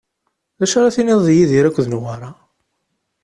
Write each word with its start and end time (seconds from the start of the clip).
D 0.59 0.61
acu 0.63 0.75
ara 0.79 0.95
tiniḍ 0.95 1.19
di 1.23 1.33
Yidir 1.37 1.65
akked 1.65 1.87
Newwara? 1.89 2.31